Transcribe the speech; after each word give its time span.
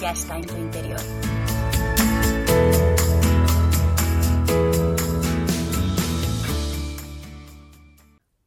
ya 0.00 0.10
está 0.10 0.36
en 0.36 0.46
tu 0.46 0.56
interior. 0.56 1.00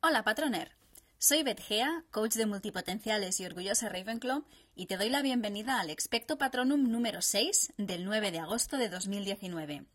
Hola, 0.01 0.23
patroner. 0.23 0.71
Soy 1.17 1.41
Beth 1.41 1.59
Gea, 1.59 2.03
coach 2.11 2.35
de 2.35 2.45
multipotenciales 2.45 3.39
y 3.39 3.45
orgullosa 3.45 3.89
Ravenclaw, 3.89 4.43
y 4.75 4.85
te 4.85 4.97
doy 4.97 5.09
la 5.09 5.23
bienvenida 5.23 5.79
al 5.79 5.89
Expecto 5.89 6.37
Patronum 6.37 6.91
número 6.91 7.21
6 7.21 7.73
del 7.77 8.05
9 8.05 8.31
de 8.31 8.39
agosto 8.39 8.77
de 8.77 8.89
2019. 8.89 9.85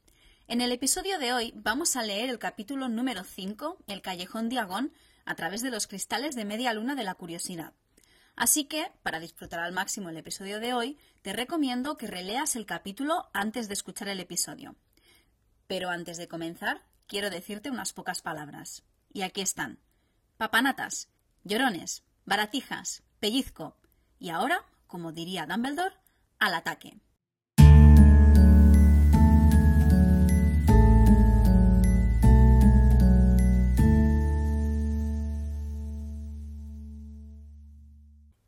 En 0.49 0.61
el 0.61 0.73
episodio 0.73 1.19
de 1.21 1.33
hoy 1.33 1.53
vamos 1.55 1.95
a 1.95 2.03
leer 2.03 2.29
el 2.29 2.41
capítulo 2.41 2.89
número 2.89 3.23
5, 3.23 3.79
El 3.87 4.03
Callejón 4.03 4.49
Diagón, 4.49 4.93
a 5.25 5.37
través 5.37 5.63
de 5.63 5.71
los 5.71 5.87
cristales 5.87 6.35
de 6.35 6.45
media 6.45 6.75
luna 6.75 6.97
de 6.97 7.05
la 7.05 7.15
curiosidad. 7.15 7.73
Así 8.35 8.65
que, 8.65 8.91
para 9.03 9.21
disfrutar 9.21 9.61
al 9.61 9.73
máximo 9.73 10.09
el 10.09 10.17
episodio 10.17 10.59
de 10.61 10.75
hoy, 10.75 10.99
te 11.23 11.33
recomiendo 11.33 11.97
que 11.97 12.07
releas 12.07 12.57
el 12.57 12.67
capítulo 12.67 13.29
antes 13.33 13.69
de 13.69 13.75
escuchar 13.75 14.09
el 14.09 14.21
episodio. 14.21 14.77
Pero 15.67 15.91
antes 15.91 16.17
de 16.17 16.29
comenzar, 16.29 16.83
quiero 17.07 17.31
decirte 17.31 17.71
unas 17.71 17.93
pocas 17.93 18.23
palabras. 18.23 18.85
Y 19.13 19.23
aquí 19.23 19.43
están. 19.43 19.79
Papanatas, 20.39 21.09
llorones, 21.45 22.05
baratijas, 22.25 23.03
pellizco. 23.21 23.77
Y 24.19 24.31
ahora, 24.31 24.65
como 24.87 25.13
diría 25.13 25.47
Dumbledore, 25.47 25.97
al 26.39 26.55
ataque. 26.55 26.99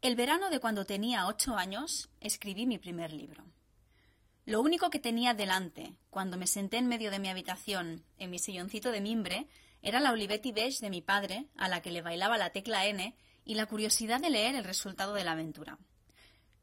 El 0.05 0.17
verano 0.17 0.51
de 0.51 0.61
cuando 0.61 0.85
tenía 0.85 1.27
ocho 1.27 1.57
años 1.57 2.11
escribí 2.21 2.67
mi 2.67 2.77
primer 2.77 3.11
libro. 3.11 3.43
Lo 4.45 4.61
único 4.61 4.91
que 4.91 4.99
tenía 4.99 5.33
delante, 5.33 5.95
cuando 6.11 6.37
me 6.37 6.47
senté 6.47 6.77
en 6.77 6.89
medio 6.89 7.11
de 7.11 7.19
mi 7.19 7.31
habitación, 7.31 8.05
en 8.19 8.31
mi 8.31 8.39
silloncito 8.39 8.93
de 8.93 9.01
mimbre, 9.01 9.49
era 9.81 10.01
la 10.01 10.13
Olivetti 10.13 10.53
beige 10.53 10.81
de 10.83 10.91
mi 10.91 11.01
padre, 11.01 11.47
a 11.57 11.69
la 11.69 11.81
que 11.81 11.91
le 11.91 12.03
bailaba 12.03 12.37
la 12.37 12.51
tecla 12.51 12.85
N, 12.85 13.17
y 13.47 13.55
la 13.55 13.65
curiosidad 13.65 14.21
de 14.21 14.29
leer 14.29 14.57
el 14.57 14.65
resultado 14.65 15.15
de 15.15 15.25
la 15.25 15.33
aventura. 15.33 15.79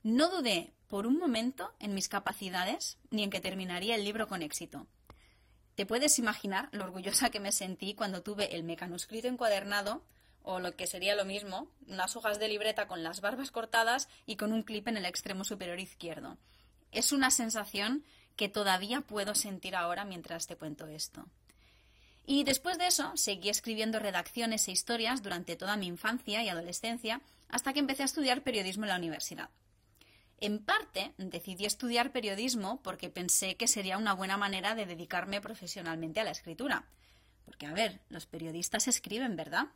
No 0.03 0.29
dudé 0.29 0.75
por 0.87 1.07
un 1.07 1.17
momento 1.17 1.73
en 1.79 1.95
mis 1.95 2.09
capacidades 2.09 2.99
ni 3.09 3.23
en 3.23 3.31
que 3.31 3.41
terminaría 3.41 3.95
el 3.95 4.03
libro 4.03 4.27
con 4.27 4.43
éxito. 4.43 4.85
Te 5.73 5.87
puedes 5.87 6.19
imaginar 6.19 6.69
lo 6.73 6.83
orgullosa 6.83 7.31
que 7.31 7.39
me 7.39 7.51
sentí 7.51 7.95
cuando 7.95 8.21
tuve 8.21 8.55
el 8.55 8.63
mecanuscrito 8.63 9.27
encuadernado, 9.27 10.03
o 10.43 10.59
lo 10.59 10.75
que 10.75 10.87
sería 10.87 11.15
lo 11.15 11.25
mismo, 11.25 11.67
unas 11.87 12.15
hojas 12.15 12.39
de 12.39 12.47
libreta 12.47 12.87
con 12.87 13.03
las 13.03 13.21
barbas 13.21 13.51
cortadas 13.51 14.09
y 14.25 14.35
con 14.35 14.53
un 14.53 14.63
clip 14.63 14.87
en 14.87 14.97
el 14.97 15.05
extremo 15.05 15.43
superior 15.43 15.79
izquierdo. 15.79 16.37
Es 16.91 17.11
una 17.11 17.31
sensación 17.31 18.03
que 18.35 18.49
todavía 18.49 19.01
puedo 19.01 19.35
sentir 19.35 19.75
ahora 19.75 20.05
mientras 20.05 20.47
te 20.47 20.55
cuento 20.55 20.87
esto. 20.87 21.25
Y 22.25 22.43
después 22.43 22.77
de 22.77 22.87
eso, 22.87 23.11
seguí 23.15 23.49
escribiendo 23.49 23.99
redacciones 23.99 24.67
e 24.67 24.71
historias 24.71 25.23
durante 25.23 25.55
toda 25.55 25.75
mi 25.75 25.87
infancia 25.87 26.43
y 26.43 26.49
adolescencia 26.49 27.21
hasta 27.49 27.73
que 27.73 27.79
empecé 27.79 28.03
a 28.03 28.05
estudiar 28.05 28.43
periodismo 28.43 28.85
en 28.85 28.89
la 28.89 28.97
universidad. 28.97 29.49
En 30.39 30.59
parte, 30.59 31.13
decidí 31.17 31.65
estudiar 31.65 32.11
periodismo 32.11 32.81
porque 32.81 33.09
pensé 33.09 33.55
que 33.57 33.67
sería 33.67 33.97
una 33.97 34.13
buena 34.13 34.37
manera 34.37 34.73
de 34.73 34.87
dedicarme 34.87 35.39
profesionalmente 35.39 36.19
a 36.19 36.23
la 36.23 36.31
escritura. 36.31 36.85
Porque, 37.45 37.67
a 37.67 37.73
ver, 37.73 37.99
los 38.09 38.25
periodistas 38.25 38.87
escriben, 38.87 39.35
¿verdad? 39.35 39.67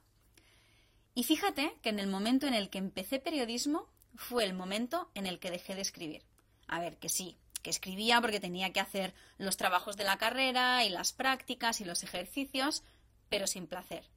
Y 1.15 1.23
fíjate 1.23 1.77
que 1.81 1.89
en 1.89 1.99
el 1.99 2.07
momento 2.07 2.45
en 2.45 2.53
el 2.53 2.69
que 2.69 2.77
empecé 2.77 3.19
periodismo 3.19 3.87
fue 4.15 4.43
el 4.43 4.53
momento 4.53 5.09
en 5.15 5.25
el 5.25 5.39
que 5.39 5.49
dejé 5.49 5.73
de 5.73 5.81
escribir. 5.81 6.23
A 6.67 6.79
ver, 6.79 6.97
que 6.97 7.07
sí, 7.07 7.37
que 7.63 7.69
escribía 7.69 8.19
porque 8.19 8.41
tenía 8.41 8.73
que 8.73 8.81
hacer 8.81 9.13
los 9.37 9.55
trabajos 9.55 9.95
de 9.95 10.03
la 10.03 10.17
carrera 10.17 10.83
y 10.83 10.89
las 10.89 11.13
prácticas 11.13 11.79
y 11.79 11.85
los 11.85 12.03
ejercicios, 12.03 12.83
pero 13.29 13.47
sin 13.47 13.65
placer. 13.65 14.09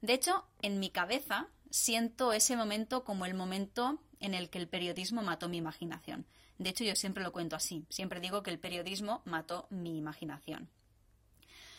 De 0.00 0.14
hecho, 0.14 0.46
en 0.62 0.80
mi 0.80 0.88
cabeza 0.88 1.48
siento 1.70 2.32
ese 2.32 2.56
momento 2.56 3.04
como 3.04 3.26
el 3.26 3.34
momento 3.34 4.00
en 4.18 4.32
el 4.32 4.48
que 4.48 4.58
el 4.58 4.68
periodismo 4.68 5.22
mató 5.22 5.48
mi 5.48 5.58
imaginación. 5.58 6.26
De 6.56 6.70
hecho, 6.70 6.82
yo 6.82 6.96
siempre 6.96 7.22
lo 7.22 7.32
cuento 7.32 7.56
así, 7.56 7.84
siempre 7.90 8.20
digo 8.20 8.42
que 8.42 8.50
el 8.50 8.58
periodismo 8.58 9.22
mató 9.26 9.66
mi 9.70 9.98
imaginación. 9.98 10.70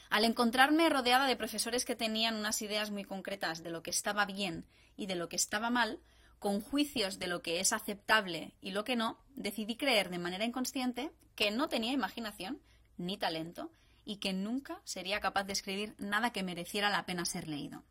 Al 0.10 0.26
encontrarme 0.26 0.90
rodeada 0.90 1.28
de 1.28 1.36
profesores 1.36 1.86
que 1.86 1.96
tenían 1.96 2.36
unas 2.36 2.62
ideas 2.62 2.90
muy 2.90 3.04
concretas 3.04 3.62
de 3.64 3.70
lo 3.70 3.84
que 3.84 3.92
estaba 3.92 4.26
bien 4.26 4.66
y 4.98 5.06
de 5.06 5.16
lo 5.16 5.30
que 5.30 5.36
estaba 5.36 5.70
mal, 5.70 6.00
con 6.40 6.62
juicios 6.62 7.20
de 7.20 7.28
lo 7.28 7.42
que 7.42 7.60
es 7.60 7.74
aceptable 7.74 8.56
y 8.62 8.72
lo 8.72 8.84
que 8.84 8.96
no, 8.96 9.20
decidí 9.36 9.76
creer 9.76 10.10
de 10.10 10.18
manera 10.18 10.46
inconsciente 10.46 11.12
que 11.36 11.52
no 11.52 11.70
tenía 11.70 11.92
imaginación 11.92 12.60
ni 12.98 13.18
talento 13.18 13.72
y 14.04 14.18
que 14.18 14.34
nunca 14.34 14.82
sería 14.84 15.20
capaz 15.20 15.44
de 15.44 15.54
escribir 15.54 15.96
nada 16.00 16.32
que 16.32 16.44
mereciera 16.44 16.90
la 16.90 17.06
pena 17.06 17.26
ser 17.26 17.48
leído. 17.48 17.84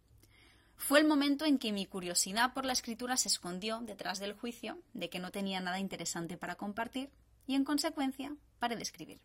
Fue 0.77 0.99
el 0.99 1.07
momento 1.07 1.45
en 1.45 1.59
que 1.59 1.73
mi 1.73 1.87
curiosidad 1.87 2.53
por 2.55 2.65
la 2.65 2.73
escritura 2.73 3.17
se 3.17 3.29
escondió 3.29 3.81
detrás 3.81 4.19
del 4.19 4.33
juicio 4.33 4.79
de 4.93 5.11
que 5.11 5.19
no 5.19 5.31
tenía 5.31 5.61
nada 5.61 5.79
interesante 5.79 6.37
para 6.37 6.57
compartir 6.57 7.11
y, 7.47 7.55
en 7.55 7.65
consecuencia, 7.65 8.35
paré 8.59 8.77
de 8.77 8.83
escribir. 8.83 9.21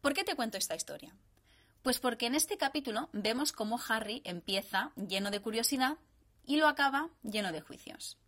¿Por 0.00 0.14
qué 0.14 0.24
te 0.24 0.34
cuento 0.34 0.58
esta 0.58 0.74
historia? 0.74 1.14
Pues 1.82 1.98
porque 1.98 2.26
en 2.26 2.36
este 2.36 2.56
capítulo 2.56 3.08
vemos 3.12 3.52
cómo 3.52 3.80
Harry 3.88 4.22
empieza 4.24 4.92
lleno 4.96 5.30
de 5.32 5.40
curiosidad 5.40 5.98
y 6.46 6.56
lo 6.56 6.68
acaba 6.68 7.10
lleno 7.22 7.50
de 7.50 7.60
juicios. 7.60 8.18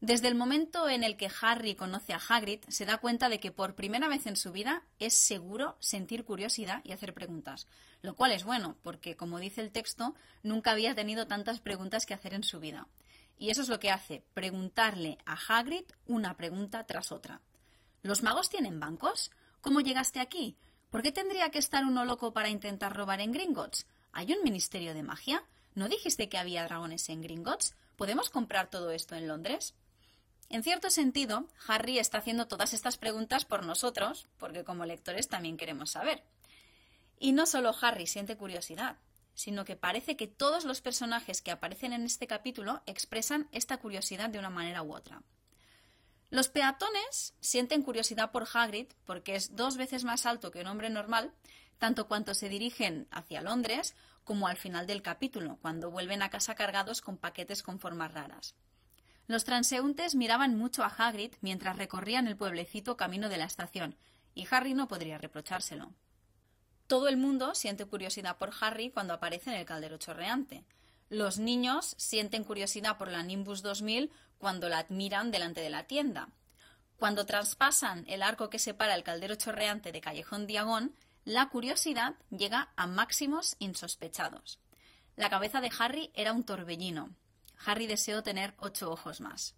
Desde 0.00 0.28
el 0.28 0.36
momento 0.36 0.88
en 0.88 1.02
el 1.02 1.16
que 1.16 1.30
Harry 1.42 1.74
conoce 1.74 2.14
a 2.14 2.20
Hagrid, 2.28 2.60
se 2.68 2.86
da 2.86 2.98
cuenta 2.98 3.28
de 3.28 3.40
que 3.40 3.50
por 3.50 3.74
primera 3.74 4.08
vez 4.08 4.26
en 4.26 4.36
su 4.36 4.52
vida 4.52 4.84
es 5.00 5.14
seguro 5.14 5.76
sentir 5.80 6.24
curiosidad 6.24 6.82
y 6.84 6.92
hacer 6.92 7.14
preguntas, 7.14 7.66
lo 8.00 8.14
cual 8.14 8.30
es 8.30 8.44
bueno, 8.44 8.76
porque 8.82 9.16
como 9.16 9.40
dice 9.40 9.60
el 9.60 9.72
texto, 9.72 10.14
nunca 10.42 10.70
había 10.70 10.94
tenido 10.94 11.26
tantas 11.26 11.58
preguntas 11.60 12.06
que 12.06 12.14
hacer 12.14 12.32
en 12.32 12.44
su 12.44 12.60
vida. 12.60 12.86
Y 13.38 13.50
eso 13.50 13.60
es 13.60 13.68
lo 13.68 13.80
que 13.80 13.90
hace, 13.90 14.22
preguntarle 14.34 15.18
a 15.26 15.34
Hagrid 15.34 15.84
una 16.06 16.36
pregunta 16.36 16.84
tras 16.84 17.10
otra. 17.10 17.40
¿Los 18.02 18.22
magos 18.22 18.48
tienen 18.48 18.80
bancos? 18.80 19.32
¿Cómo 19.60 19.80
llegaste 19.80 20.20
aquí? 20.20 20.56
¿Por 20.90 21.02
qué 21.02 21.12
tendría 21.12 21.50
que 21.50 21.58
estar 21.58 21.84
uno 21.84 22.06
loco 22.06 22.32
para 22.32 22.48
intentar 22.48 22.96
robar 22.96 23.20
en 23.20 23.32
Gringotts? 23.32 23.86
¿Hay 24.12 24.32
un 24.32 24.42
ministerio 24.42 24.94
de 24.94 25.02
magia? 25.02 25.44
¿No 25.74 25.86
dijiste 25.86 26.30
que 26.30 26.38
había 26.38 26.64
dragones 26.64 27.10
en 27.10 27.20
Gringotts? 27.20 27.74
¿Podemos 27.96 28.30
comprar 28.30 28.70
todo 28.70 28.90
esto 28.90 29.14
en 29.14 29.28
Londres? 29.28 29.74
En 30.48 30.62
cierto 30.62 30.88
sentido, 30.88 31.44
Harry 31.66 31.98
está 31.98 32.18
haciendo 32.18 32.48
todas 32.48 32.72
estas 32.72 32.96
preguntas 32.96 33.44
por 33.44 33.66
nosotros, 33.66 34.26
porque 34.38 34.64
como 34.64 34.86
lectores 34.86 35.28
también 35.28 35.58
queremos 35.58 35.90
saber. 35.90 36.22
Y 37.20 37.32
no 37.32 37.44
solo 37.44 37.74
Harry 37.82 38.06
siente 38.06 38.38
curiosidad, 38.38 38.96
sino 39.34 39.66
que 39.66 39.76
parece 39.76 40.16
que 40.16 40.26
todos 40.26 40.64
los 40.64 40.80
personajes 40.80 41.42
que 41.42 41.50
aparecen 41.50 41.92
en 41.92 42.04
este 42.04 42.26
capítulo 42.26 42.80
expresan 42.86 43.46
esta 43.52 43.76
curiosidad 43.76 44.30
de 44.30 44.38
una 44.38 44.50
manera 44.50 44.82
u 44.82 44.94
otra. 44.94 45.22
Los 46.30 46.48
peatones 46.48 47.34
sienten 47.40 47.82
curiosidad 47.82 48.30
por 48.30 48.46
Hagrid 48.52 48.88
porque 49.06 49.34
es 49.34 49.56
dos 49.56 49.76
veces 49.76 50.04
más 50.04 50.26
alto 50.26 50.50
que 50.50 50.60
un 50.60 50.66
hombre 50.66 50.90
normal, 50.90 51.32
tanto 51.78 52.06
cuanto 52.06 52.34
se 52.34 52.48
dirigen 52.48 53.08
hacia 53.10 53.40
Londres 53.40 53.94
como 54.24 54.46
al 54.46 54.58
final 54.58 54.86
del 54.86 55.00
capítulo, 55.00 55.58
cuando 55.62 55.90
vuelven 55.90 56.20
a 56.20 56.28
casa 56.28 56.54
cargados 56.54 57.00
con 57.00 57.16
paquetes 57.16 57.62
con 57.62 57.78
formas 57.80 58.12
raras. 58.12 58.54
Los 59.26 59.44
transeúntes 59.44 60.14
miraban 60.14 60.56
mucho 60.56 60.82
a 60.82 60.88
Hagrid 60.88 61.32
mientras 61.40 61.76
recorrían 61.76 62.26
el 62.26 62.36
pueblecito 62.36 62.96
camino 62.98 63.30
de 63.30 63.38
la 63.38 63.46
estación, 63.46 63.96
y 64.34 64.46
Harry 64.50 64.74
no 64.74 64.86
podría 64.86 65.16
reprochárselo. 65.16 65.94
Todo 66.86 67.08
el 67.08 67.16
mundo 67.16 67.54
siente 67.54 67.86
curiosidad 67.86 68.36
por 68.36 68.52
Harry 68.60 68.90
cuando 68.90 69.14
aparece 69.14 69.50
en 69.50 69.56
el 69.56 69.66
caldero 69.66 69.98
chorreante. 69.98 70.64
Los 71.10 71.38
niños 71.38 71.94
sienten 71.96 72.44
curiosidad 72.44 72.98
por 72.98 73.10
la 73.10 73.22
Nimbus 73.22 73.62
2000 73.62 74.12
cuando 74.36 74.68
la 74.68 74.78
admiran 74.78 75.30
delante 75.30 75.60
de 75.60 75.70
la 75.70 75.86
tienda. 75.86 76.28
Cuando 76.98 77.24
traspasan 77.24 78.04
el 78.08 78.22
arco 78.22 78.50
que 78.50 78.58
separa 78.58 78.94
el 78.94 79.04
caldero 79.04 79.34
chorreante 79.36 79.92
de 79.92 80.00
Callejón 80.00 80.46
Diagón, 80.46 80.94
la 81.24 81.48
curiosidad 81.48 82.16
llega 82.30 82.72
a 82.76 82.86
máximos 82.86 83.56
insospechados. 83.58 84.60
La 85.16 85.30
cabeza 85.30 85.60
de 85.60 85.70
Harry 85.78 86.10
era 86.14 86.32
un 86.32 86.44
torbellino. 86.44 87.14
Harry 87.64 87.86
deseó 87.86 88.22
tener 88.22 88.54
ocho 88.58 88.90
ojos 88.90 89.20
más. 89.20 89.54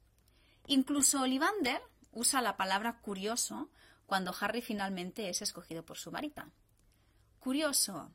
Incluso 0.67 1.23
Ollivander 1.23 1.83
usa 2.13 2.43
la 2.43 2.57
palabra 2.57 3.01
curioso 3.01 3.71
cuando 4.07 4.35
Harry 4.41 4.63
finalmente 4.63 5.29
es 5.29 5.43
escogido 5.43 5.85
por 5.85 5.99
su 5.99 6.11
varita. 6.11 6.49
Curioso, 7.39 8.13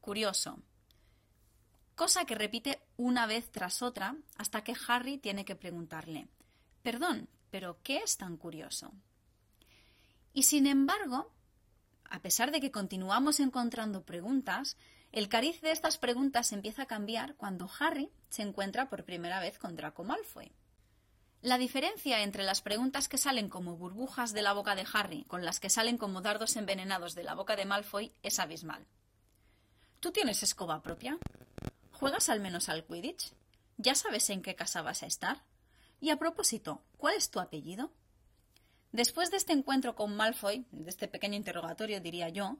curioso. 0.00 0.58
Cosa 2.02 2.24
que 2.24 2.34
repite 2.34 2.82
una 2.96 3.26
vez 3.26 3.52
tras 3.52 3.80
otra 3.80 4.16
hasta 4.36 4.64
que 4.64 4.74
Harry 4.88 5.18
tiene 5.18 5.44
que 5.44 5.54
preguntarle, 5.54 6.26
perdón, 6.82 7.28
pero 7.48 7.78
¿qué 7.84 7.98
es 7.98 8.16
tan 8.16 8.36
curioso? 8.36 8.92
Y 10.32 10.42
sin 10.42 10.66
embargo, 10.66 11.32
a 12.10 12.18
pesar 12.18 12.50
de 12.50 12.60
que 12.60 12.72
continuamos 12.72 13.38
encontrando 13.38 14.02
preguntas, 14.02 14.76
el 15.12 15.28
cariz 15.28 15.60
de 15.60 15.70
estas 15.70 15.96
preguntas 15.96 16.50
empieza 16.50 16.82
a 16.82 16.86
cambiar 16.86 17.36
cuando 17.36 17.70
Harry 17.78 18.10
se 18.30 18.42
encuentra 18.42 18.88
por 18.88 19.04
primera 19.04 19.38
vez 19.38 19.60
con 19.60 19.76
Draco 19.76 20.02
Malfoy. 20.02 20.50
La 21.40 21.56
diferencia 21.56 22.24
entre 22.24 22.42
las 22.42 22.62
preguntas 22.62 23.08
que 23.08 23.16
salen 23.16 23.48
como 23.48 23.76
burbujas 23.76 24.32
de 24.32 24.42
la 24.42 24.54
boca 24.54 24.74
de 24.74 24.86
Harry 24.92 25.22
con 25.28 25.44
las 25.44 25.60
que 25.60 25.70
salen 25.70 25.98
como 25.98 26.20
dardos 26.20 26.56
envenenados 26.56 27.14
de 27.14 27.22
la 27.22 27.36
boca 27.36 27.54
de 27.54 27.64
Malfoy 27.64 28.12
es 28.24 28.40
abismal. 28.40 28.88
¿Tú 30.00 30.10
tienes 30.10 30.42
escoba 30.42 30.82
propia? 30.82 31.16
¿Juegas 32.02 32.30
al 32.30 32.40
menos 32.40 32.68
al 32.68 32.84
Quidditch? 32.84 33.32
¿Ya 33.76 33.94
sabes 33.94 34.28
en 34.28 34.42
qué 34.42 34.56
casa 34.56 34.82
vas 34.82 35.04
a 35.04 35.06
estar? 35.06 35.44
Y 36.00 36.10
a 36.10 36.16
propósito, 36.16 36.82
¿cuál 36.96 37.14
es 37.14 37.30
tu 37.30 37.38
apellido? 37.38 37.92
Después 38.90 39.30
de 39.30 39.36
este 39.36 39.52
encuentro 39.52 39.94
con 39.94 40.16
Malfoy, 40.16 40.66
de 40.72 40.90
este 40.90 41.06
pequeño 41.06 41.36
interrogatorio 41.36 42.00
diría 42.00 42.28
yo, 42.28 42.56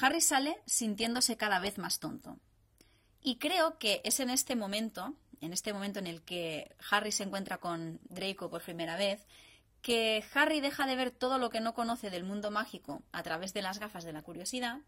Harry 0.00 0.22
sale 0.22 0.62
sintiéndose 0.64 1.36
cada 1.36 1.60
vez 1.60 1.76
más 1.76 2.00
tonto. 2.00 2.38
Y 3.20 3.36
creo 3.36 3.76
que 3.76 4.00
es 4.04 4.20
en 4.20 4.30
este 4.30 4.56
momento, 4.56 5.16
en 5.42 5.52
este 5.52 5.74
momento 5.74 5.98
en 5.98 6.06
el 6.06 6.22
que 6.22 6.74
Harry 6.90 7.12
se 7.12 7.24
encuentra 7.24 7.58
con 7.58 8.00
Draco 8.04 8.48
por 8.48 8.62
primera 8.62 8.96
vez, 8.96 9.26
que 9.82 10.24
Harry 10.32 10.62
deja 10.62 10.86
de 10.86 10.96
ver 10.96 11.10
todo 11.10 11.36
lo 11.36 11.50
que 11.50 11.60
no 11.60 11.74
conoce 11.74 12.08
del 12.08 12.24
mundo 12.24 12.50
mágico 12.50 13.02
a 13.12 13.22
través 13.22 13.52
de 13.52 13.60
las 13.60 13.80
gafas 13.80 14.04
de 14.04 14.14
la 14.14 14.22
curiosidad 14.22 14.78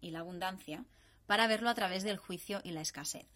y 0.00 0.12
la 0.12 0.20
abundancia, 0.20 0.84
para 1.26 1.46
verlo 1.46 1.68
a 1.70 1.74
través 1.74 2.02
del 2.02 2.18
juicio 2.18 2.60
y 2.64 2.72
la 2.72 2.80
escasez. 2.80 3.26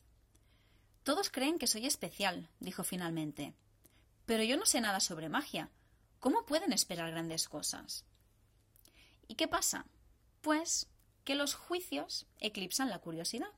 Todos 1.02 1.30
creen 1.30 1.58
que 1.58 1.66
soy 1.66 1.86
especial, 1.86 2.48
dijo 2.60 2.84
finalmente. 2.84 3.54
Pero 4.26 4.42
yo 4.42 4.56
no 4.56 4.66
sé 4.66 4.80
nada 4.80 5.00
sobre 5.00 5.28
magia. 5.28 5.70
¿Cómo 6.20 6.44
pueden 6.44 6.72
esperar 6.72 7.10
grandes 7.10 7.48
cosas? 7.48 8.04
¿Y 9.26 9.36
qué 9.36 9.48
pasa? 9.48 9.86
Pues 10.42 10.88
que 11.24 11.34
los 11.34 11.54
juicios 11.54 12.26
eclipsan 12.38 12.90
la 12.90 12.98
curiosidad. 12.98 13.48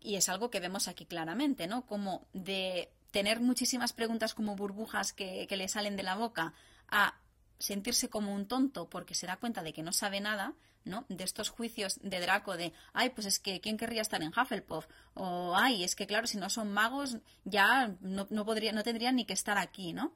Y 0.00 0.16
es 0.16 0.28
algo 0.28 0.50
que 0.50 0.60
vemos 0.60 0.88
aquí 0.88 1.06
claramente, 1.06 1.66
¿no? 1.66 1.86
Como 1.86 2.26
de 2.32 2.92
tener 3.10 3.40
muchísimas 3.40 3.92
preguntas 3.92 4.34
como 4.34 4.56
burbujas 4.56 5.12
que, 5.12 5.46
le 5.50 5.68
salen 5.68 5.96
de 5.96 6.02
la 6.02 6.14
boca 6.14 6.54
a 6.88 7.20
sentirse 7.58 8.08
como 8.08 8.34
un 8.34 8.46
tonto 8.46 8.88
porque 8.88 9.14
se 9.14 9.26
da 9.26 9.36
cuenta 9.36 9.62
de 9.62 9.72
que 9.72 9.82
no 9.82 9.92
sabe 9.92 10.20
nada, 10.20 10.54
¿no? 10.84 11.04
De 11.08 11.24
estos 11.24 11.50
juicios 11.50 11.98
de 12.02 12.20
Draco 12.20 12.56
de, 12.56 12.72
ay, 12.92 13.10
pues 13.10 13.26
es 13.26 13.38
que 13.38 13.60
¿quién 13.60 13.76
querría 13.76 14.02
estar 14.02 14.22
en 14.22 14.32
Hufflepuff? 14.36 14.86
O, 15.14 15.54
ay, 15.56 15.84
es 15.84 15.94
que 15.94 16.06
claro, 16.06 16.26
si 16.26 16.38
no 16.38 16.50
son 16.50 16.72
magos 16.72 17.18
ya 17.44 17.94
no, 18.00 18.26
no, 18.30 18.44
podría, 18.44 18.72
no 18.72 18.82
tendrían 18.82 19.16
ni 19.16 19.24
que 19.24 19.32
estar 19.32 19.58
aquí, 19.58 19.92
¿no? 19.92 20.12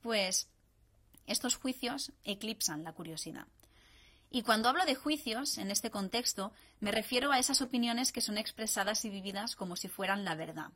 Pues 0.00 0.48
estos 1.26 1.56
juicios 1.56 2.12
eclipsan 2.24 2.84
la 2.84 2.92
curiosidad. 2.92 3.46
Y 4.30 4.42
cuando 4.42 4.68
hablo 4.68 4.84
de 4.84 4.96
juicios, 4.96 5.58
en 5.58 5.70
este 5.70 5.90
contexto, 5.90 6.52
me 6.80 6.90
refiero 6.90 7.30
a 7.30 7.38
esas 7.38 7.62
opiniones 7.62 8.10
que 8.10 8.20
son 8.20 8.36
expresadas 8.36 9.04
y 9.04 9.10
vividas 9.10 9.54
como 9.54 9.76
si 9.76 9.88
fueran 9.88 10.24
la 10.24 10.34
verdad. 10.34 10.70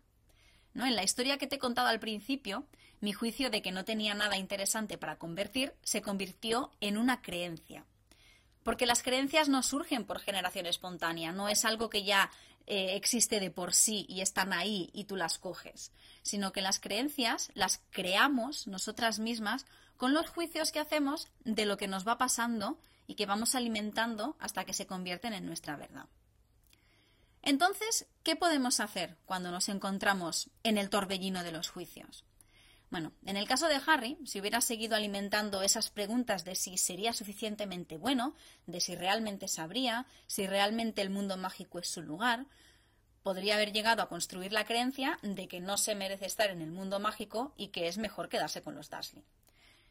En 0.87 0.97
la 0.97 1.03
historia 1.03 1.39
que 1.39 1.47
te 1.47 1.57
he 1.57 1.59
contado 1.59 1.89
al 1.89 2.01
principio, 2.01 2.65
mi 3.01 3.13
juicio 3.13 3.51
de 3.51 3.63
que 3.63 3.73
no 3.73 3.85
tenía 3.85 4.15
nada 4.15 4.37
interesante 4.37 4.99
para 4.99 5.19
convertir 5.19 5.75
se 5.83 6.03
convirtió 6.03 6.71
en 6.81 6.99
una 6.99 7.23
creencia. 7.23 7.85
Porque 8.63 8.87
las 8.87 9.03
creencias 9.03 9.49
no 9.49 9.63
surgen 9.63 10.05
por 10.05 10.21
generación 10.21 10.67
espontánea, 10.67 11.33
no 11.33 11.49
es 11.49 11.65
algo 11.65 11.89
que 11.91 12.05
ya 12.05 12.31
eh, 12.67 12.97
existe 12.97 13.41
de 13.41 13.51
por 13.51 13.73
sí 13.73 14.05
y 14.09 14.21
están 14.21 14.53
ahí 14.53 14.91
y 14.93 15.05
tú 15.05 15.17
las 15.17 15.39
coges, 15.39 15.93
sino 16.23 16.53
que 16.53 16.61
las 16.61 16.81
creencias 16.81 17.51
las 17.55 17.81
creamos 17.91 18.67
nosotras 18.67 19.19
mismas 19.21 19.65
con 19.97 20.13
los 20.13 20.29
juicios 20.29 20.71
que 20.71 20.81
hacemos 20.81 21.29
de 21.45 21.67
lo 21.67 21.77
que 21.77 21.89
nos 21.89 22.07
va 22.07 22.19
pasando 22.19 22.79
y 23.07 23.15
que 23.15 23.27
vamos 23.27 23.55
alimentando 23.55 24.37
hasta 24.39 24.65
que 24.65 24.75
se 24.75 24.87
convierten 24.87 25.33
en 25.33 25.47
nuestra 25.47 25.77
verdad. 25.77 26.07
Entonces, 27.49 28.07
¿qué 28.25 28.37
podemos 28.37 28.79
hacer 28.79 29.17
cuando 29.25 29.51
nos 29.51 29.71
encontramos 29.71 30.51
en 30.65 30.77
el 30.77 30.91
torbellino 30.91 31.43
de 31.43 31.51
los 31.51 31.71
juicios? 31.71 32.27
Bueno, 32.91 33.15
en 33.25 33.39
el 33.39 33.49
caso 33.49 33.69
de 33.69 33.81
Harry, 33.87 34.19
si 34.27 34.39
hubiera 34.39 34.61
seguido 34.61 34.97
alimentando 34.97 35.63
esas 35.63 35.89
preguntas 35.89 36.45
de 36.45 36.55
si 36.55 36.77
sería 36.77 37.15
suficientemente 37.15 37.97
bueno, 37.97 38.37
de 38.67 38.81
si 38.81 38.97
realmente 38.97 39.49
sabría, 39.49 40.05
si 40.27 40.47
realmente 40.47 41.01
el 41.01 41.09
mundo 41.09 41.39
mágico 41.39 41.79
es 41.79 41.89
su 41.89 42.03
lugar, 42.03 42.45
podría 43.23 43.55
haber 43.55 43.73
llegado 43.73 44.03
a 44.03 44.11
construir 44.11 44.53
la 44.53 44.67
creencia 44.67 45.19
de 45.23 45.49
que 45.49 45.61
no 45.61 45.79
se 45.79 45.95
merece 45.95 46.27
estar 46.27 46.51
en 46.51 46.61
el 46.61 46.71
mundo 46.71 47.01
mágico 47.01 47.55
y 47.57 47.69
que 47.69 47.89
es 47.89 47.97
mejor 47.97 48.29
quedarse 48.29 48.61
con 48.61 48.75
los 48.75 48.91
Dursley. 48.91 49.25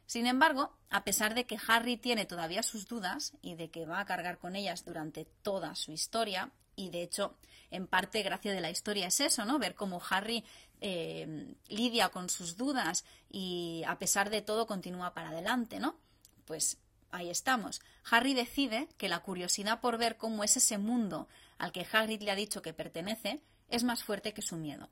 Sin 0.06 0.28
embargo, 0.28 0.78
a 0.92 1.04
pesar 1.04 1.34
de 1.34 1.48
que 1.48 1.58
Harry 1.68 1.98
tiene 1.98 2.28
todavía 2.28 2.62
sus 2.62 2.88
dudas 2.88 3.34
y 3.42 3.56
de 3.56 3.72
que 3.72 3.88
va 3.88 4.00
a 4.00 4.06
cargar 4.06 4.38
con 4.38 4.56
ellas 4.56 4.86
durante 4.86 5.26
toda 5.26 5.74
su 5.74 5.92
historia, 5.92 6.52
y 6.78 6.90
de 6.92 7.02
hecho, 7.02 7.36
en 7.72 7.88
parte, 7.88 8.24
gracia 8.24 8.54
de 8.54 8.62
la 8.62 8.70
historia 8.70 9.08
es 9.08 9.20
eso, 9.20 9.44
¿no? 9.44 9.60
Ver 9.60 9.76
cómo 9.76 10.02
Harry 10.10 10.46
eh, 10.80 11.56
lidia 11.68 12.10
con 12.10 12.30
sus 12.30 12.56
dudas 12.56 13.04
y 13.30 13.84
a 13.86 13.98
pesar 13.98 14.30
de 14.30 14.42
todo 14.42 14.68
continúa 14.68 15.14
para 15.14 15.30
adelante, 15.30 15.80
¿no? 15.80 15.98
Pues 16.46 16.78
ahí 17.12 17.30
estamos. 17.30 17.82
Harry 18.10 18.34
decide 18.34 18.88
que 18.98 19.10
la 19.10 19.20
curiosidad 19.20 19.82
por 19.82 19.98
ver 19.98 20.18
cómo 20.18 20.44
es 20.44 20.56
ese 20.56 20.78
mundo 20.78 21.28
al 21.58 21.72
que 21.72 21.86
Hagrid 21.92 22.22
le 22.22 22.32
ha 22.32 22.36
dicho 22.36 22.62
que 22.62 22.74
pertenece 22.74 23.42
es 23.70 23.84
más 23.84 24.04
fuerte 24.04 24.34
que 24.34 24.42
su 24.44 24.56
miedo. 24.56 24.90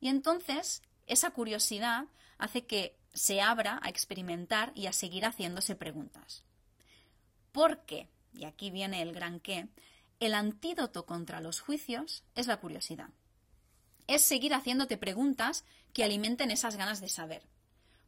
Y 0.00 0.08
entonces, 0.08 0.82
esa 1.06 1.30
curiosidad 1.30 2.04
hace 2.36 2.66
que 2.66 2.96
se 3.14 3.40
abra 3.40 3.80
a 3.82 3.88
experimentar 3.88 4.72
y 4.74 4.86
a 4.86 4.92
seguir 4.92 5.24
haciéndose 5.24 5.74
preguntas. 5.74 6.44
¿Por 7.50 7.84
qué? 7.86 8.08
Y 8.34 8.44
aquí 8.44 8.70
viene 8.70 9.02
el 9.02 9.12
gran 9.12 9.40
qué. 9.40 9.68
El 10.20 10.34
antídoto 10.34 11.06
contra 11.06 11.40
los 11.40 11.60
juicios 11.60 12.24
es 12.34 12.48
la 12.48 12.58
curiosidad. 12.58 13.10
Es 14.08 14.22
seguir 14.22 14.52
haciéndote 14.52 14.96
preguntas 14.96 15.64
que 15.92 16.02
alimenten 16.02 16.50
esas 16.50 16.76
ganas 16.76 17.00
de 17.00 17.08
saber. 17.08 17.46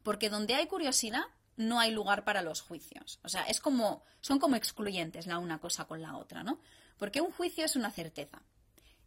Porque 0.03 0.29
donde 0.29 0.55
hay 0.55 0.67
curiosidad, 0.67 1.23
no 1.55 1.79
hay 1.79 1.91
lugar 1.91 2.25
para 2.25 2.41
los 2.41 2.61
juicios. 2.61 3.19
O 3.23 3.29
sea, 3.29 3.43
es 3.43 3.61
como, 3.61 4.03
son 4.19 4.39
como 4.39 4.57
excluyentes 4.57 5.25
la 5.25 5.37
una 5.37 5.59
cosa 5.59 5.85
con 5.85 6.01
la 6.01 6.17
otra, 6.17 6.43
¿no? 6.43 6.59
Porque 6.97 7.21
un 7.21 7.31
juicio 7.31 7.63
es 7.63 7.77
una 7.77 7.91
certeza. 7.91 8.41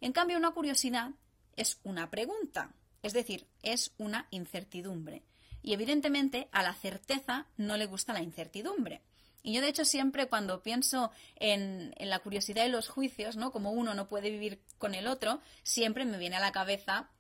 En 0.01 0.13
cambio, 0.13 0.39
una 0.39 0.53
curiosidad 0.53 1.11
es 1.57 1.81
una 1.85 2.11
pregunta, 2.11 2.75
es 3.03 3.13
decir, 3.13 3.47
es 3.63 3.93
una 3.99 4.29
incertidumbre. 4.31 5.25
Y 5.63 5.75
evidentemente 5.75 6.49
a 6.53 6.63
la 6.63 6.75
certeza 6.75 7.49
no 7.57 7.77
le 7.77 7.87
gusta 7.87 8.15
la 8.15 8.23
incertidumbre. 8.23 9.03
Y 9.47 9.53
yo, 9.53 9.61
de 9.61 9.69
hecho, 9.69 9.85
siempre 9.85 10.27
cuando 10.27 10.63
pienso 10.63 11.13
en, 11.37 11.95
la 12.01 12.19
curiosidad 12.21 12.65
y 12.65 12.71
los 12.71 12.89
juicios, 12.89 13.37
¿no? 13.37 13.53
Como 13.53 13.73
uno 13.73 13.93
no 13.93 14.09
puede 14.09 14.31
vivir 14.31 14.63
con 14.79 14.95
el 14.95 15.07
otro, 15.07 15.43
siempre 15.63 16.07
me 16.07 16.17
viene 16.17 16.37
a 16.37 16.41
la 16.41 16.51
cabeza 16.51 17.11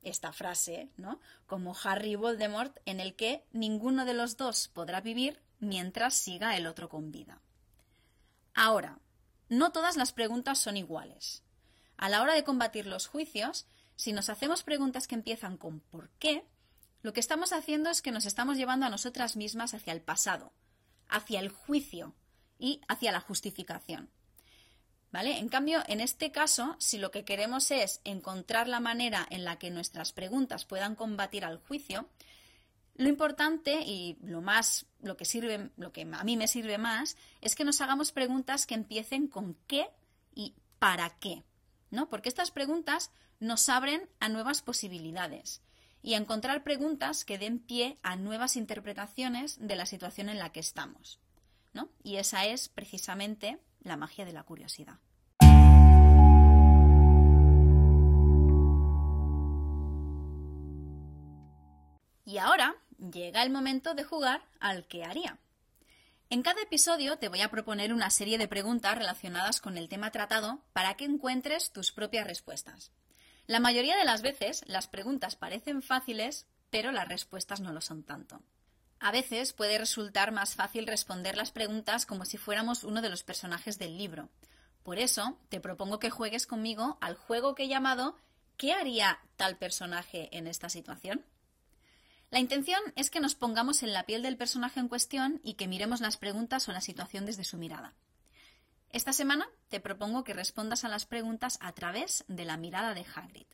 esta 0.00 0.32
frase, 0.32 0.92
¿no? 0.96 1.20
Como 1.46 1.74
Harry 1.82 2.14
Voldemort, 2.14 2.78
en 2.84 3.00
el 3.00 3.16
que 3.16 3.44
ninguno 3.50 4.04
de 4.04 4.14
los 4.14 4.36
dos 4.36 4.68
podrá 4.68 5.00
vivir 5.00 5.42
mientras 5.58 6.14
siga 6.14 6.56
el 6.56 6.68
otro 6.68 6.88
con 6.88 7.10
vida. 7.10 7.42
Ahora, 8.54 9.00
no 9.48 9.72
todas 9.72 9.96
las 9.96 10.12
preguntas 10.12 10.60
son 10.60 10.76
iguales. 10.76 11.42
A 11.96 12.08
la 12.08 12.22
hora 12.22 12.34
de 12.34 12.44
combatir 12.44 12.86
los 12.86 13.08
juicios, 13.08 13.66
si 13.96 14.12
nos 14.12 14.30
hacemos 14.30 14.62
preguntas 14.62 15.08
que 15.08 15.16
empiezan 15.16 15.56
con 15.56 15.80
¿por 15.80 16.08
qué?, 16.20 16.46
lo 17.02 17.12
que 17.12 17.20
estamos 17.20 17.52
haciendo 17.52 17.90
es 17.90 18.00
que 18.00 18.12
nos 18.12 18.26
estamos 18.26 18.56
llevando 18.56 18.86
a 18.86 18.90
nosotras 18.90 19.36
mismas 19.36 19.74
hacia 19.74 19.92
el 19.92 20.00
pasado, 20.00 20.52
hacia 21.08 21.40
el 21.40 21.48
juicio 21.48 22.14
y 22.58 22.80
hacia 22.88 23.12
la 23.12 23.20
justificación. 23.20 24.10
¿Vale? 25.12 25.38
En 25.38 25.48
cambio, 25.48 25.82
en 25.86 26.00
este 26.00 26.32
caso, 26.32 26.74
si 26.80 26.98
lo 26.98 27.12
que 27.12 27.24
queremos 27.24 27.70
es 27.70 28.00
encontrar 28.02 28.66
la 28.66 28.80
manera 28.80 29.24
en 29.30 29.44
la 29.44 29.58
que 29.58 29.70
nuestras 29.70 30.12
preguntas 30.12 30.64
puedan 30.64 30.96
combatir 30.96 31.44
al 31.44 31.58
juicio, 31.58 32.08
lo 32.96 33.08
importante 33.08 33.82
y 33.82 34.18
lo 34.22 34.40
más, 34.40 34.86
lo 35.00 35.16
que 35.16 35.24
sirve, 35.24 35.70
lo 35.76 35.92
que 35.92 36.02
a 36.02 36.24
mí 36.24 36.36
me 36.36 36.48
sirve 36.48 36.78
más, 36.78 37.16
es 37.40 37.54
que 37.54 37.64
nos 37.64 37.80
hagamos 37.80 38.12
preguntas 38.12 38.66
que 38.66 38.74
empiecen 38.74 39.28
con 39.28 39.56
qué 39.66 39.88
y 40.34 40.54
para 40.78 41.10
qué, 41.18 41.44
¿no? 41.90 42.08
Porque 42.08 42.28
estas 42.28 42.50
preguntas 42.50 43.10
nos 43.40 43.68
abren 43.68 44.08
a 44.20 44.28
nuevas 44.28 44.62
posibilidades 44.62 45.63
y 46.04 46.14
encontrar 46.14 46.62
preguntas 46.62 47.24
que 47.24 47.38
den 47.38 47.58
pie 47.58 47.98
a 48.02 48.14
nuevas 48.14 48.56
interpretaciones 48.56 49.56
de 49.58 49.74
la 49.74 49.86
situación 49.86 50.28
en 50.28 50.38
la 50.38 50.52
que 50.52 50.60
estamos. 50.60 51.18
¿no? 51.72 51.88
Y 52.02 52.16
esa 52.16 52.44
es 52.44 52.68
precisamente 52.68 53.58
la 53.80 53.96
magia 53.96 54.26
de 54.26 54.34
la 54.34 54.42
curiosidad. 54.42 54.98
Y 62.26 62.36
ahora 62.38 62.76
llega 62.98 63.42
el 63.42 63.50
momento 63.50 63.94
de 63.94 64.04
jugar 64.04 64.42
al 64.60 64.86
que 64.86 65.04
haría. 65.04 65.38
En 66.28 66.42
cada 66.42 66.60
episodio 66.60 67.16
te 67.16 67.30
voy 67.30 67.40
a 67.40 67.50
proponer 67.50 67.94
una 67.94 68.10
serie 68.10 68.36
de 68.36 68.48
preguntas 68.48 68.98
relacionadas 68.98 69.62
con 69.62 69.78
el 69.78 69.88
tema 69.88 70.10
tratado 70.10 70.60
para 70.74 70.94
que 70.94 71.06
encuentres 71.06 71.72
tus 71.72 71.92
propias 71.92 72.26
respuestas. 72.26 72.92
La 73.46 73.60
mayoría 73.60 73.96
de 73.96 74.04
las 74.04 74.22
veces 74.22 74.64
las 74.66 74.88
preguntas 74.88 75.36
parecen 75.36 75.82
fáciles, 75.82 76.46
pero 76.70 76.92
las 76.92 77.08
respuestas 77.08 77.60
no 77.60 77.72
lo 77.72 77.80
son 77.82 78.02
tanto. 78.02 78.40
A 79.00 79.12
veces 79.12 79.52
puede 79.52 79.76
resultar 79.76 80.32
más 80.32 80.54
fácil 80.54 80.86
responder 80.86 81.36
las 81.36 81.52
preguntas 81.52 82.06
como 82.06 82.24
si 82.24 82.38
fuéramos 82.38 82.84
uno 82.84 83.02
de 83.02 83.10
los 83.10 83.22
personajes 83.22 83.78
del 83.78 83.98
libro, 83.98 84.30
Por 84.82 84.98
eso 84.98 85.38
te 85.48 85.60
propongo 85.60 85.98
que 85.98 86.10
juegues 86.10 86.46
conmigo 86.46 86.98
al 87.00 87.16
juego 87.16 87.54
que 87.54 87.64
he 87.64 87.68
llamado 87.68 88.16
¿Qué 88.56 88.72
haría 88.72 89.18
tal 89.36 89.56
personaje 89.56 90.28
en 90.36 90.46
esta 90.46 90.68
situación? 90.68 91.24
La 92.30 92.38
intención 92.38 92.80
es 92.96 93.10
que 93.10 93.20
nos 93.20 93.34
pongamos 93.34 93.82
en 93.82 93.92
la 93.92 94.04
piel 94.04 94.22
del 94.22 94.36
personaje 94.36 94.80
en 94.80 94.88
cuestión 94.88 95.40
y 95.42 95.54
que 95.54 95.68
miremos 95.68 96.00
las 96.00 96.16
preguntas 96.16 96.68
o 96.68 96.72
la 96.72 96.80
situación 96.80 97.26
desde 97.26 97.44
su 97.44 97.56
mirada. 97.58 97.94
Esta 98.94 99.12
semana 99.12 99.50
te 99.70 99.80
propongo 99.80 100.22
que 100.22 100.34
respondas 100.34 100.84
a 100.84 100.88
las 100.88 101.04
preguntas 101.04 101.58
a 101.60 101.72
través 101.72 102.24
de 102.28 102.44
la 102.44 102.56
mirada 102.56 102.94
de 102.94 103.04
Hagrid. 103.04 103.48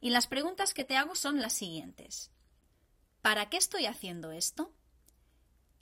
Y 0.00 0.10
las 0.10 0.28
preguntas 0.28 0.74
que 0.74 0.84
te 0.84 0.96
hago 0.96 1.16
son 1.16 1.40
las 1.40 1.54
siguientes. 1.54 2.30
¿Para 3.20 3.50
qué 3.50 3.56
estoy 3.56 3.86
haciendo 3.86 4.30
esto? 4.30 4.72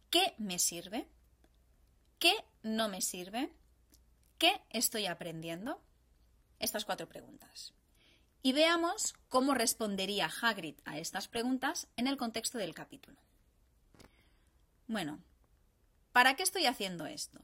¿Qué 0.08 0.34
me 0.38 0.58
sirve? 0.58 1.06
¿Qué 2.18 2.32
no 2.62 2.88
me 2.88 3.02
sirve? 3.02 3.52
¿Qué 4.38 4.58
estoy 4.70 5.04
aprendiendo? 5.04 5.82
Estas 6.58 6.86
cuatro 6.86 7.10
preguntas. 7.10 7.74
Y 8.42 8.54
veamos 8.54 9.16
cómo 9.28 9.52
respondería 9.52 10.30
Hagrid 10.40 10.76
a 10.86 10.96
estas 10.96 11.28
preguntas 11.28 11.88
en 11.98 12.06
el 12.06 12.16
contexto 12.16 12.56
del 12.56 12.72
capítulo. 12.72 13.20
Bueno, 14.86 15.20
¿para 16.12 16.36
qué 16.36 16.42
estoy 16.42 16.64
haciendo 16.64 17.04
esto? 17.04 17.42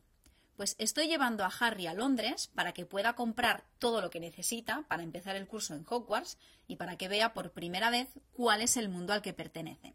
Pues 0.56 0.76
estoy 0.78 1.08
llevando 1.08 1.44
a 1.44 1.52
Harry 1.61 1.88
a 1.88 1.94
Londres 1.94 2.50
para 2.54 2.73
que 2.73 2.87
pueda 2.87 3.14
comprar 3.14 3.64
todo 3.80 4.00
lo 4.00 4.11
que 4.11 4.20
necesita 4.20 4.84
para 4.88 5.02
empezar 5.02 5.34
el 5.34 5.49
curso 5.49 5.75
en 5.75 5.84
Hogwarts 5.88 6.38
y 6.68 6.76
para 6.76 6.96
que 6.96 7.08
vea 7.08 7.34
por 7.34 7.50
primera 7.50 7.90
vez 7.90 8.08
cuál 8.32 8.62
es 8.62 8.76
el 8.76 8.88
mundo 8.88 9.12
al 9.12 9.23
que 9.23 9.32
pertenece. 9.32 9.94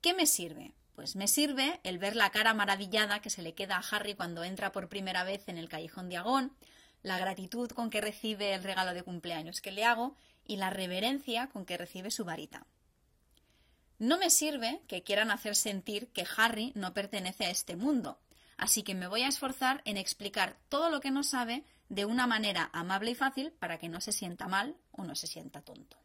¿Qué 0.00 0.14
me 0.14 0.26
sirve? 0.26 0.74
Pues 0.94 1.16
me 1.16 1.28
sirve 1.28 1.80
el 1.84 1.98
ver 1.98 2.16
la 2.16 2.30
cara 2.30 2.54
maravillada 2.54 3.20
que 3.20 3.30
se 3.30 3.42
le 3.42 3.54
queda 3.54 3.76
a 3.76 3.84
Harry 3.90 4.14
cuando 4.14 4.42
entra 4.42 4.72
por 4.72 4.88
primera 4.88 5.22
vez 5.22 5.48
en 5.48 5.58
el 5.58 5.68
callejón 5.68 6.08
de 6.08 6.16
Agón, 6.16 6.56
la 7.02 7.18
gratitud 7.18 7.70
con 7.70 7.90
que 7.90 8.00
recibe 8.00 8.54
el 8.54 8.64
regalo 8.64 8.94
de 8.94 9.02
cumpleaños 9.02 9.60
que 9.60 9.70
le 9.70 9.84
hago 9.84 10.16
y 10.46 10.56
la 10.56 10.70
reverencia 10.70 11.48
con 11.48 11.66
que 11.66 11.76
recibe 11.76 12.10
su 12.10 12.24
varita. 12.24 12.66
No 13.98 14.16
me 14.16 14.30
sirve 14.30 14.80
que 14.88 15.02
quieran 15.02 15.30
hacer 15.30 15.56
sentir 15.56 16.08
que 16.08 16.26
Harry 16.36 16.72
no 16.74 16.94
pertenece 16.94 17.44
a 17.44 17.50
este 17.50 17.76
mundo, 17.76 18.18
así 18.58 18.82
que 18.82 18.94
me 18.94 19.08
voy 19.08 19.22
a 19.22 19.28
esforzar 19.28 19.80
en 19.86 19.96
explicar 19.96 20.58
todo 20.68 20.90
lo 20.90 21.00
que 21.00 21.10
no 21.10 21.22
sabe 21.22 21.64
de 21.88 22.04
una 22.04 22.26
manera 22.26 22.68
amable 22.74 23.12
y 23.12 23.14
fácil 23.14 23.52
para 23.52 23.78
que 23.78 23.88
no 23.88 24.02
se 24.02 24.12
sienta 24.12 24.48
mal 24.48 24.76
o 24.92 25.04
no 25.04 25.14
se 25.14 25.26
sienta 25.26 25.62
tonto. 25.62 25.96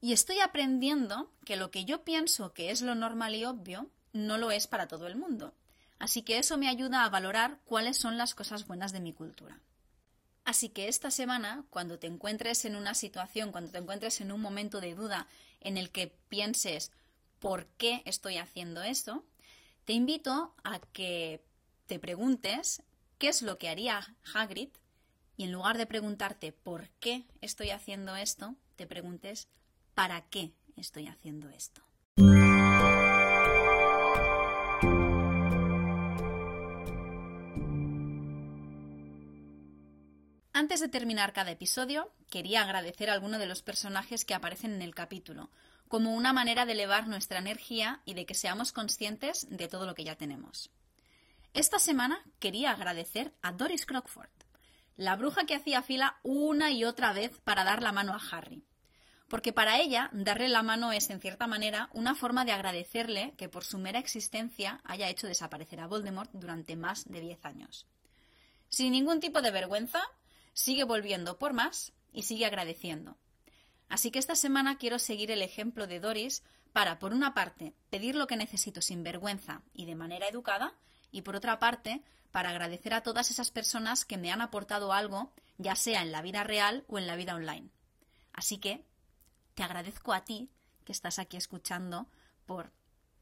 Y 0.00 0.12
estoy 0.12 0.40
aprendiendo 0.40 1.30
que 1.44 1.56
lo 1.56 1.70
que 1.70 1.84
yo 1.84 2.04
pienso 2.04 2.52
que 2.52 2.70
es 2.70 2.82
lo 2.82 2.94
normal 2.94 3.34
y 3.34 3.44
obvio 3.44 3.88
no 4.12 4.36
lo 4.36 4.50
es 4.50 4.66
para 4.66 4.88
todo 4.88 5.06
el 5.06 5.16
mundo. 5.16 5.54
Así 5.98 6.22
que 6.22 6.38
eso 6.38 6.58
me 6.58 6.68
ayuda 6.68 7.04
a 7.04 7.08
valorar 7.08 7.60
cuáles 7.64 7.96
son 7.96 8.18
las 8.18 8.34
cosas 8.34 8.66
buenas 8.66 8.92
de 8.92 9.00
mi 9.00 9.12
cultura. 9.12 9.60
Así 10.44 10.68
que 10.68 10.88
esta 10.88 11.10
semana, 11.10 11.64
cuando 11.70 11.98
te 11.98 12.06
encuentres 12.06 12.64
en 12.64 12.76
una 12.76 12.94
situación, 12.94 13.52
cuando 13.52 13.70
te 13.70 13.78
encuentres 13.78 14.20
en 14.20 14.30
un 14.30 14.40
momento 14.40 14.80
de 14.80 14.94
duda 14.94 15.26
en 15.60 15.78
el 15.78 15.90
que 15.90 16.14
pienses 16.28 16.92
¿por 17.38 17.66
qué 17.76 18.02
estoy 18.04 18.38
haciendo 18.38 18.82
esto? 18.82 19.24
Te 19.84 19.92
invito 19.92 20.54
a 20.64 20.80
que 20.80 21.44
te 21.86 21.98
preguntes 21.98 22.82
qué 23.18 23.28
es 23.28 23.42
lo 23.42 23.58
que 23.58 23.68
haría 23.68 24.16
Hagrid 24.34 24.70
y 25.36 25.44
en 25.44 25.52
lugar 25.52 25.76
de 25.76 25.86
preguntarte 25.86 26.52
por 26.52 26.88
qué 27.00 27.24
estoy 27.40 27.70
haciendo 27.70 28.16
esto, 28.16 28.54
te 28.76 28.86
preguntes 28.86 29.48
para 29.94 30.22
qué 30.28 30.52
estoy 30.76 31.08
haciendo 31.08 31.48
esto. 31.50 31.82
Antes 40.56 40.80
de 40.80 40.88
terminar 40.88 41.32
cada 41.32 41.50
episodio, 41.50 42.12
quería 42.30 42.62
agradecer 42.62 43.10
a 43.10 43.12
alguno 43.12 43.38
de 43.38 43.46
los 43.46 43.62
personajes 43.62 44.24
que 44.24 44.34
aparecen 44.34 44.72
en 44.72 44.82
el 44.82 44.94
capítulo, 44.94 45.50
como 45.94 46.12
una 46.12 46.32
manera 46.32 46.66
de 46.66 46.72
elevar 46.72 47.06
nuestra 47.06 47.38
energía 47.38 48.00
y 48.04 48.14
de 48.14 48.26
que 48.26 48.34
seamos 48.34 48.72
conscientes 48.72 49.46
de 49.48 49.68
todo 49.68 49.86
lo 49.86 49.94
que 49.94 50.02
ya 50.02 50.16
tenemos. 50.16 50.72
Esta 51.52 51.78
semana 51.78 52.20
quería 52.40 52.72
agradecer 52.72 53.32
a 53.42 53.52
Doris 53.52 53.86
Crockford, 53.86 54.28
la 54.96 55.14
bruja 55.14 55.46
que 55.46 55.54
hacía 55.54 55.82
fila 55.82 56.18
una 56.24 56.72
y 56.72 56.82
otra 56.82 57.12
vez 57.12 57.38
para 57.44 57.62
dar 57.62 57.80
la 57.80 57.92
mano 57.92 58.12
a 58.12 58.20
Harry. 58.32 58.64
Porque 59.28 59.52
para 59.52 59.78
ella, 59.78 60.10
darle 60.12 60.48
la 60.48 60.64
mano 60.64 60.90
es, 60.90 61.10
en 61.10 61.20
cierta 61.20 61.46
manera, 61.46 61.90
una 61.92 62.16
forma 62.16 62.44
de 62.44 62.50
agradecerle 62.50 63.34
que 63.36 63.48
por 63.48 63.62
su 63.62 63.78
mera 63.78 64.00
existencia 64.00 64.80
haya 64.82 65.08
hecho 65.08 65.28
desaparecer 65.28 65.78
a 65.78 65.86
Voldemort 65.86 66.32
durante 66.32 66.74
más 66.74 67.04
de 67.04 67.20
diez 67.20 67.44
años. 67.44 67.86
Sin 68.68 68.90
ningún 68.90 69.20
tipo 69.20 69.42
de 69.42 69.52
vergüenza, 69.52 70.02
sigue 70.54 70.82
volviendo 70.82 71.38
por 71.38 71.52
más 71.52 71.92
y 72.12 72.24
sigue 72.24 72.46
agradeciendo. 72.46 73.16
Así 73.94 74.10
que 74.10 74.18
esta 74.18 74.34
semana 74.34 74.76
quiero 74.76 74.98
seguir 74.98 75.30
el 75.30 75.40
ejemplo 75.40 75.86
de 75.86 76.00
Doris 76.00 76.42
para, 76.72 76.98
por 76.98 77.12
una 77.12 77.32
parte, 77.32 77.76
pedir 77.90 78.16
lo 78.16 78.26
que 78.26 78.36
necesito 78.36 78.82
sin 78.82 79.04
vergüenza 79.04 79.62
y 79.72 79.84
de 79.84 79.94
manera 79.94 80.26
educada, 80.26 80.74
y 81.12 81.22
por 81.22 81.36
otra 81.36 81.60
parte, 81.60 82.02
para 82.32 82.50
agradecer 82.50 82.92
a 82.92 83.04
todas 83.04 83.30
esas 83.30 83.52
personas 83.52 84.04
que 84.04 84.18
me 84.18 84.32
han 84.32 84.40
aportado 84.40 84.92
algo, 84.92 85.32
ya 85.58 85.76
sea 85.76 86.02
en 86.02 86.10
la 86.10 86.22
vida 86.22 86.42
real 86.42 86.84
o 86.88 86.98
en 86.98 87.06
la 87.06 87.14
vida 87.14 87.36
online. 87.36 87.70
Así 88.32 88.58
que 88.58 88.84
te 89.54 89.62
agradezco 89.62 90.12
a 90.12 90.24
ti 90.24 90.50
que 90.84 90.90
estás 90.90 91.20
aquí 91.20 91.36
escuchando 91.36 92.08
por 92.46 92.72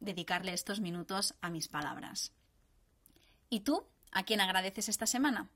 dedicarle 0.00 0.54
estos 0.54 0.80
minutos 0.80 1.34
a 1.42 1.50
mis 1.50 1.68
palabras. 1.68 2.32
¿Y 3.50 3.60
tú? 3.60 3.86
¿A 4.10 4.22
quién 4.22 4.40
agradeces 4.40 4.88
esta 4.88 5.04
semana? 5.04 5.50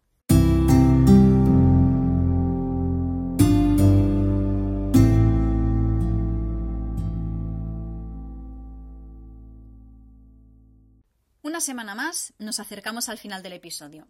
Una 11.47 11.61
semana 11.61 11.95
más 11.95 12.35
nos 12.41 12.59
acercamos 12.59 13.09
al 13.09 13.19
final 13.19 13.45
del 13.45 13.53
episodio. 13.53 14.09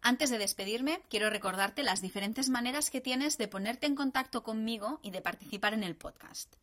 Antes 0.00 0.30
de 0.30 0.38
despedirme, 0.38 1.02
quiero 1.10 1.28
recordarte 1.28 1.82
las 1.82 2.00
diferentes 2.00 2.50
maneras 2.50 2.90
que 2.90 3.00
tienes 3.00 3.36
de 3.36 3.48
ponerte 3.48 3.88
en 3.88 3.96
contacto 3.96 4.44
conmigo 4.44 5.00
y 5.02 5.10
de 5.10 5.20
participar 5.20 5.74
en 5.74 5.82
el 5.82 5.96
podcast. 5.96 6.54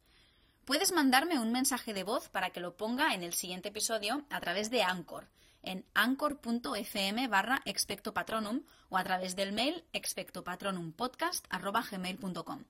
Puedes 0.64 0.94
mandarme 0.94 1.38
un 1.38 1.52
mensaje 1.52 1.94
de 1.94 2.06
voz 2.06 2.30
para 2.30 2.52
que 2.52 2.62
lo 2.62 2.78
ponga 2.78 3.14
en 3.14 3.24
el 3.24 3.34
siguiente 3.34 3.68
episodio 3.68 4.24
a 4.30 4.40
través 4.40 4.70
de 4.70 4.84
Anchor, 4.84 5.28
en 5.64 5.84
anchor.fm 5.94 7.28
barra 7.28 7.62
expectopatronum 7.66 8.62
o 8.88 8.98
a 8.98 9.04
través 9.04 9.36
del 9.36 9.52
mail 9.52 9.84
expectopatronumpodcast.gmail.com. 9.92 12.64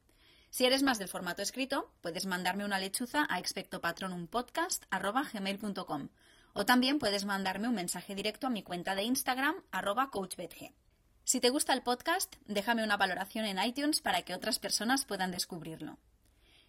Si 0.50 0.66
eres 0.66 0.82
más 0.82 0.98
del 0.98 1.10
formato 1.10 1.44
escrito, 1.44 1.92
puedes 2.02 2.25
mandarme 2.25 2.66
una 2.66 2.80
lechuza 2.80 3.28
a 3.30 3.38
expectopatronumpodcast.gmail.com 3.38 6.10
o 6.57 6.65
también 6.65 7.00
puedes 7.00 7.25
mandarme 7.25 7.67
un 7.67 7.75
mensaje 7.75 8.15
directo 8.15 8.47
a 8.47 8.50
mi 8.50 8.63
cuenta 8.63 8.95
de 8.95 9.03
Instagram, 9.03 9.55
arroba 9.71 10.09
coachbetg. 10.09 10.74
Si 11.25 11.41
te 11.41 11.50
gusta 11.50 11.74
el 11.74 11.83
podcast, 11.83 12.33
déjame 12.45 12.85
una 12.85 12.95
valoración 12.95 13.43
en 13.43 13.62
iTunes 13.62 14.00
para 14.00 14.21
que 14.21 14.33
otras 14.33 14.57
personas 14.57 15.03
puedan 15.03 15.31
descubrirlo. 15.31 15.97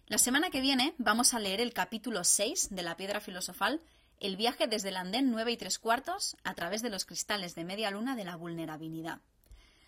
La 0.07 0.17
semana 0.17 0.49
que 0.49 0.59
viene 0.59 0.93
vamos 0.97 1.33
a 1.33 1.39
leer 1.39 1.61
el 1.61 1.73
capítulo 1.73 2.25
6 2.25 2.75
de 2.75 2.81
La 2.81 2.97
Piedra 2.97 3.21
Filosofal, 3.21 3.81
el 4.19 4.35
viaje 4.35 4.67
desde 4.67 4.89
el 4.89 4.97
andén 4.97 5.31
9 5.31 5.53
y 5.53 5.57
3 5.57 5.79
cuartos 5.79 6.35
a 6.43 6.53
través 6.53 6.81
de 6.81 6.89
los 6.89 7.05
cristales 7.05 7.55
de 7.55 7.63
media 7.63 7.89
luna 7.89 8.17
de 8.17 8.25
la 8.25 8.35
vulnerabilidad. 8.35 9.21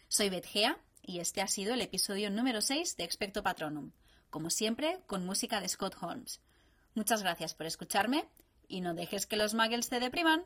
Soy 0.07 0.29
Betgea 0.29 0.77
y 1.01 1.19
este 1.19 1.41
ha 1.41 1.47
sido 1.47 1.73
el 1.73 1.81
episodio 1.81 2.29
número 2.29 2.61
6 2.61 2.95
de 2.95 3.03
Expecto 3.03 3.43
Patronum, 3.43 3.91
como 4.29 4.49
siempre 4.49 5.01
con 5.07 5.25
música 5.25 5.59
de 5.59 5.67
Scott 5.67 5.97
Holmes. 5.99 6.39
Muchas 6.95 7.21
gracias 7.21 7.53
por 7.53 7.65
escucharme 7.65 8.29
y 8.69 8.81
no 8.81 8.93
dejes 8.93 9.25
que 9.25 9.35
los 9.35 9.53
muggles 9.53 9.89
te 9.89 9.99
depriman. 9.99 10.43